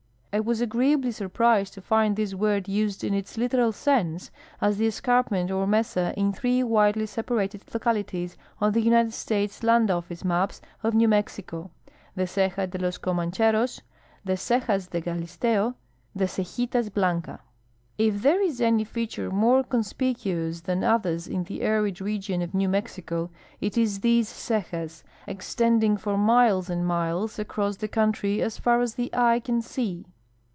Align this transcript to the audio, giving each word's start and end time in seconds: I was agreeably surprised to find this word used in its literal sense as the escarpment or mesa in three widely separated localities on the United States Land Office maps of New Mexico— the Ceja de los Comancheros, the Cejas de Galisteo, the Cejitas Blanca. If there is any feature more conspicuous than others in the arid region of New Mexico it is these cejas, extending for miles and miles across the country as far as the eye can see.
I 0.33 0.39
was 0.39 0.61
agreeably 0.61 1.11
surprised 1.11 1.73
to 1.73 1.81
find 1.81 2.15
this 2.15 2.33
word 2.33 2.69
used 2.69 3.03
in 3.03 3.13
its 3.13 3.37
literal 3.37 3.73
sense 3.73 4.31
as 4.61 4.77
the 4.77 4.87
escarpment 4.87 5.51
or 5.51 5.67
mesa 5.67 6.13
in 6.15 6.31
three 6.31 6.63
widely 6.63 7.05
separated 7.05 7.65
localities 7.73 8.37
on 8.61 8.71
the 8.71 8.79
United 8.79 9.11
States 9.11 9.61
Land 9.61 9.91
Office 9.91 10.23
maps 10.23 10.61
of 10.83 10.93
New 10.93 11.09
Mexico— 11.09 11.69
the 12.15 12.25
Ceja 12.27 12.65
de 12.69 12.77
los 12.77 12.97
Comancheros, 12.97 13.81
the 14.23 14.37
Cejas 14.37 14.89
de 14.91 15.01
Galisteo, 15.01 15.73
the 16.15 16.29
Cejitas 16.29 16.89
Blanca. 16.93 17.41
If 17.97 18.21
there 18.21 18.41
is 18.41 18.61
any 18.61 18.85
feature 18.85 19.31
more 19.31 19.63
conspicuous 19.65 20.61
than 20.61 20.81
others 20.81 21.27
in 21.27 21.43
the 21.43 21.61
arid 21.61 21.99
region 21.99 22.41
of 22.41 22.53
New 22.53 22.69
Mexico 22.69 23.31
it 23.59 23.77
is 23.77 23.99
these 23.99 24.29
cejas, 24.29 25.03
extending 25.27 25.97
for 25.97 26.17
miles 26.17 26.69
and 26.69 26.87
miles 26.87 27.37
across 27.37 27.75
the 27.75 27.89
country 27.89 28.41
as 28.41 28.57
far 28.57 28.79
as 28.79 28.93
the 28.95 29.13
eye 29.13 29.41
can 29.41 29.61
see. 29.61 30.05